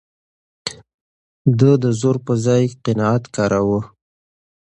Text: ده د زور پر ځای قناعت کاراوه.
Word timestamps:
ده 1.59 1.71
د 1.83 1.85
زور 1.99 2.17
پر 2.25 2.35
ځای 2.45 2.63
قناعت 2.85 3.23
کاراوه. 3.35 3.81